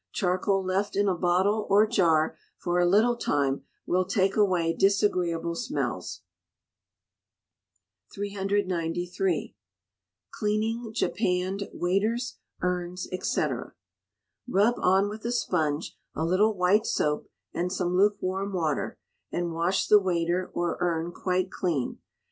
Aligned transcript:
Charcoal 0.13 0.63
left 0.63 0.95
in 0.95 1.07
a 1.07 1.13
bottle 1.13 1.67
or 1.69 1.85
jar 1.85 2.35
for 2.57 2.79
a 2.79 2.87
little 2.87 3.15
time 3.15 3.65
will 3.85 4.03
take 4.03 4.35
away 4.35 4.73
disagreeable 4.73 5.53
smells. 5.53 6.23
393. 8.11 9.55
Cleaning 10.31 10.91
Japanned 10.91 11.69
Waiters, 11.71 12.39
Urns, 12.63 13.07
&c. 13.11 13.45
Rub 14.49 14.73
on 14.79 15.07
with 15.07 15.23
a 15.23 15.31
sponge 15.31 15.95
a 16.15 16.25
little 16.25 16.55
white 16.57 16.87
soap 16.87 17.27
and 17.53 17.71
some 17.71 17.95
lukewarm 17.95 18.53
water, 18.53 18.97
and 19.31 19.51
wash 19.53 19.85
the 19.85 19.99
waiter 19.99 20.49
or 20.55 20.77
urn 20.81 21.11
quite 21.11 21.51
clean. 21.51 21.99